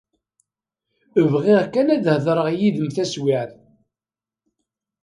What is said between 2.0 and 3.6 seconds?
hedreɣ yid-m taswiɛt.